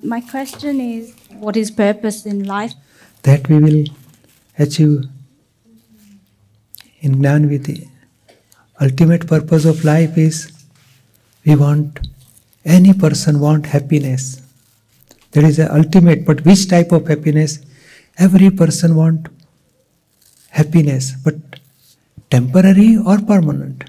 My 0.00 0.20
question 0.20 0.80
is 0.80 1.14
what 1.38 1.56
is 1.56 1.70
purpose 1.70 2.24
in 2.26 2.44
life? 2.44 2.72
That 3.22 3.48
we 3.48 3.58
will 3.58 3.84
achieve 4.58 5.04
in 7.00 7.20
Gnan 7.20 7.48
Vidhi. 7.48 7.88
Ultimate 8.80 9.26
purpose 9.28 9.64
of 9.64 9.84
life 9.84 10.16
is 10.18 10.50
we 11.44 11.54
want 11.54 12.00
any 12.64 12.94
person 12.94 13.38
want 13.38 13.66
happiness. 13.66 14.42
That 15.32 15.44
is 15.44 15.58
the 15.58 15.72
ultimate. 15.72 16.24
But 16.26 16.44
which 16.44 16.68
type 16.68 16.90
of 16.90 17.06
happiness? 17.06 17.60
Every 18.18 18.50
person 18.50 18.96
want 18.96 19.28
happiness, 20.50 21.12
but 21.22 21.36
temporary 22.30 22.96
or 22.96 23.18
permanent. 23.18 23.84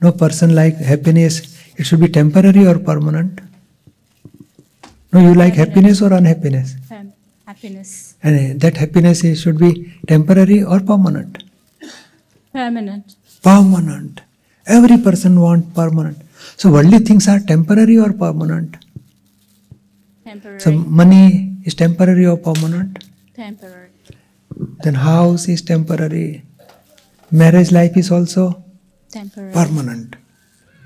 No 0.00 0.12
person 0.12 0.54
like 0.54 0.76
happiness. 0.76 1.62
It 1.76 1.84
should 1.84 2.00
be 2.00 2.08
temporary 2.08 2.66
or 2.66 2.78
permanent. 2.78 3.40
No, 5.12 5.20
you 5.20 5.34
like 5.34 5.54
happiness 5.54 6.02
or 6.02 6.12
unhappiness? 6.12 6.74
Um, 6.90 7.12
happiness. 7.46 8.14
And 8.22 8.60
that 8.60 8.76
happiness 8.76 9.24
is, 9.24 9.40
should 9.40 9.58
be 9.58 9.94
temporary 10.06 10.62
or 10.62 10.80
permanent. 10.80 11.44
Permanent. 12.52 13.14
Permanent. 13.42 14.20
Every 14.66 14.98
person 14.98 15.40
want 15.40 15.74
permanent. 15.74 16.18
So 16.56 16.70
worldly 16.72 16.98
things 16.98 17.26
are 17.28 17.40
temporary 17.40 17.98
or 17.98 18.12
permanent. 18.12 18.76
Temporary. 20.24 20.60
So 20.60 20.72
money 20.72 21.56
is 21.64 21.74
temporary 21.74 22.26
or 22.26 22.36
permanent. 22.36 23.04
Temporary. 23.34 23.88
Then 24.82 24.94
house 24.94 25.48
is 25.48 25.62
temporary. 25.62 26.42
Marriage 27.30 27.72
life 27.72 27.96
is 27.96 28.10
also 28.10 28.62
Temporary. 29.10 29.52
permanent. 29.52 30.16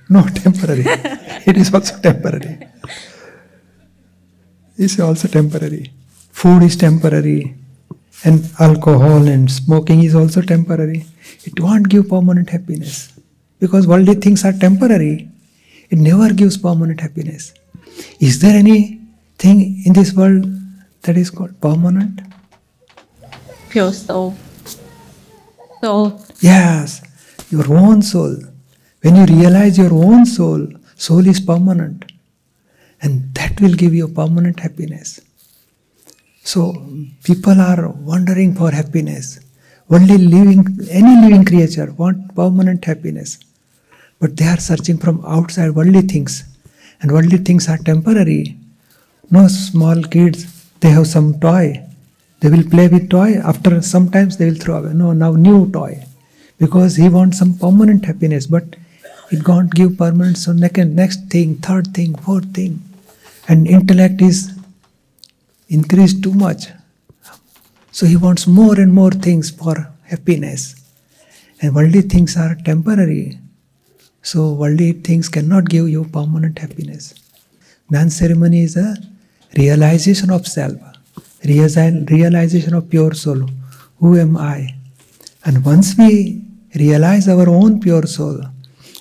No, 0.08 0.22
temporary. 0.44 0.84
it 0.86 1.56
is 1.56 1.72
also 1.74 1.98
temporary. 1.98 2.58
It's 4.82 4.98
also 4.98 5.28
temporary. 5.28 5.92
Food 6.32 6.64
is 6.64 6.76
temporary. 6.76 7.54
And 8.24 8.50
alcohol 8.58 9.28
and 9.28 9.48
smoking 9.48 10.02
is 10.02 10.16
also 10.16 10.42
temporary. 10.42 11.06
It 11.44 11.60
won't 11.60 11.88
give 11.88 12.08
permanent 12.08 12.50
happiness. 12.50 13.12
Because 13.60 13.86
worldly 13.86 14.14
things 14.14 14.44
are 14.44 14.52
temporary. 14.52 15.28
It 15.88 15.98
never 15.98 16.32
gives 16.34 16.56
permanent 16.56 17.00
happiness. 17.00 17.54
Is 18.18 18.40
there 18.40 18.56
anything 18.56 19.82
in 19.86 19.92
this 19.92 20.14
world 20.14 20.46
that 21.02 21.16
is 21.16 21.30
called 21.30 21.60
permanent? 21.60 22.20
Pure 23.68 23.92
soul. 23.92 24.36
Soul. 25.80 26.20
Yes, 26.40 27.02
your 27.50 27.72
own 27.72 28.02
soul. 28.02 28.36
When 29.02 29.14
you 29.14 29.26
realize 29.26 29.78
your 29.78 29.94
own 29.94 30.26
soul, 30.26 30.66
soul 30.96 31.26
is 31.26 31.38
permanent. 31.38 32.11
Will 33.62 33.74
give 33.82 33.94
you 33.94 34.08
permanent 34.08 34.58
happiness. 34.58 35.20
So 36.42 36.60
people 37.22 37.60
are 37.60 37.88
wondering 37.90 38.56
for 38.56 38.72
happiness. 38.72 39.38
Only 39.88 40.18
living 40.18 40.62
any 40.90 41.14
living 41.22 41.44
creature 41.44 41.92
want 41.92 42.34
permanent 42.34 42.84
happiness. 42.84 43.38
But 44.18 44.36
they 44.36 44.46
are 44.46 44.58
searching 44.58 44.98
from 44.98 45.24
outside 45.24 45.76
worldly 45.76 46.02
things. 46.02 46.42
And 47.00 47.12
worldly 47.12 47.38
things 47.38 47.68
are 47.68 47.78
temporary. 47.78 48.56
No 49.30 49.46
small 49.46 50.02
kids, 50.02 50.68
they 50.80 50.90
have 50.90 51.06
some 51.06 51.38
toy. 51.38 51.66
They 52.40 52.50
will 52.50 52.68
play 52.68 52.88
with 52.88 53.10
toy. 53.10 53.34
After 53.34 53.80
sometimes 53.80 54.38
they 54.38 54.50
will 54.50 54.58
throw 54.58 54.78
away. 54.78 54.92
No, 54.92 55.12
now 55.12 55.32
new 55.32 55.70
toy. 55.70 56.04
Because 56.58 56.96
he 56.96 57.08
wants 57.08 57.38
some 57.38 57.56
permanent 57.56 58.06
happiness, 58.06 58.48
but 58.48 58.64
it 59.30 59.44
can't 59.44 59.72
give 59.72 59.98
permanent. 59.98 60.38
So 60.38 60.52
next 60.52 61.20
thing, 61.30 61.58
third 61.58 61.94
thing, 61.94 62.16
fourth 62.16 62.52
thing. 62.52 62.82
And 63.52 63.66
intellect 63.68 64.22
is 64.22 64.38
increased 65.68 66.22
too 66.22 66.32
much. 66.32 66.68
So 67.90 68.06
he 68.06 68.16
wants 68.16 68.46
more 68.46 68.80
and 68.80 68.94
more 68.94 69.10
things 69.10 69.50
for 69.50 69.74
happiness. 70.04 70.62
And 71.60 71.74
worldly 71.74 72.00
things 72.12 72.34
are 72.38 72.54
temporary. 72.64 73.38
So 74.22 74.54
worldly 74.54 74.92
things 74.92 75.28
cannot 75.28 75.68
give 75.68 75.86
you 75.94 76.04
permanent 76.04 76.60
happiness. 76.64 77.12
Gnan 77.90 78.08
ceremony 78.10 78.62
is 78.62 78.78
a 78.78 78.96
realization 79.58 80.30
of 80.30 80.46
self, 80.46 80.78
reali- 81.44 82.08
realization 82.08 82.72
of 82.72 82.88
pure 82.88 83.12
soul. 83.12 83.50
Who 83.98 84.18
am 84.18 84.38
I? 84.38 84.76
And 85.44 85.62
once 85.62 85.94
we 85.98 86.42
realize 86.74 87.28
our 87.28 87.50
own 87.50 87.80
pure 87.80 88.06
soul, 88.06 88.40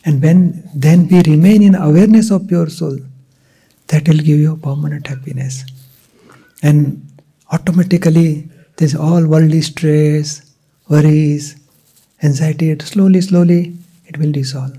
and 0.04 0.22
when 0.22 0.70
then 0.76 1.08
we 1.08 1.22
remain 1.22 1.64
in 1.64 1.76
awareness 1.76 2.32
of 2.32 2.50
pure 2.50 2.70
soul, 2.70 3.00
that 3.92 4.08
will 4.08 4.18
give 4.18 4.40
you 4.40 4.56
permanent 4.58 5.08
happiness. 5.08 5.66
And 6.64 7.06
automatically 7.52 8.50
there's 8.78 8.96
all 8.96 9.26
worldly 9.28 9.62
stress, 9.62 10.54
worries, 10.88 11.56
anxiety, 12.24 12.72
it 12.72 12.82
slowly, 12.82 13.22
slowly 13.22 13.78
it 14.08 14.18
will 14.18 14.32
dissolve. 14.32 14.78